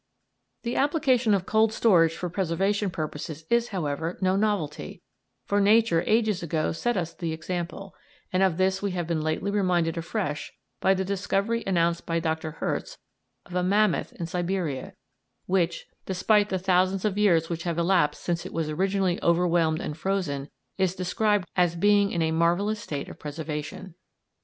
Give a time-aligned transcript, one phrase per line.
[0.63, 5.03] The application of cold storage for preservation purposes is, however, no novelty;
[5.45, 7.93] for nature ages ago set us the example,
[8.33, 12.49] and of this we have been lately reminded afresh by the discovery announced by Dr.
[12.53, 12.97] Herz
[13.45, 14.95] of a mammoth in Siberia,
[15.45, 19.95] which, despite the thousands of years which have elapsed since it was originally overwhelmed and
[19.95, 20.49] frozen,
[20.79, 23.93] is described as being in a marvellous state of preservation.